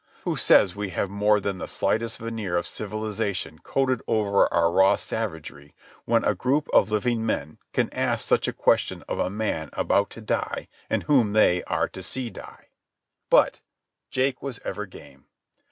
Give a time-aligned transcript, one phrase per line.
[0.23, 4.95] —Who says we have more than the slightest veneer of civilization coated over our raw
[4.95, 9.69] savagery when a group of living men can ask such a question of a man
[9.73, 12.69] about to die and whom they are to see die?
[13.29, 13.61] But
[14.09, 15.25] Jake was ever game.